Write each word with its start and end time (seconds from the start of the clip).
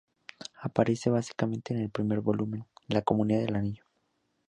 Aparece 0.63 1.11
básicamente 1.11 1.75
en 1.75 1.81
el 1.81 1.91
primer 1.91 2.21
volumen, 2.21 2.65
La 2.87 3.03
Comunidad 3.03 3.41
del 3.41 3.55
Anillo. 3.55 3.85